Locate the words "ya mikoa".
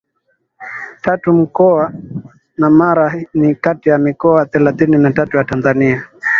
3.89-4.45